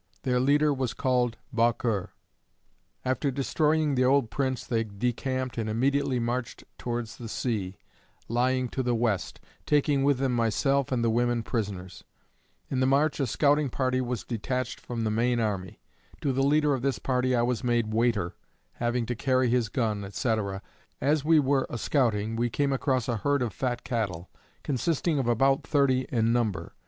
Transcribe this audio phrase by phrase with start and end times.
[0.23, 2.09] Their leader was called Baukurre.
[3.05, 7.77] After destroying the old prince, they decamped and immediately marched towards the sea,
[8.27, 12.03] lying to the west, taking with them myself and the women prisoners.
[12.67, 15.79] In the march a scouting party was detached from the main army.
[16.21, 18.33] To the leader of this party I was made waiter,
[18.71, 20.35] having to carry his gun, &c.
[20.99, 24.31] As we were a scouting we came across a herd of fat cattle,
[24.63, 26.73] consisting of about thirty in number.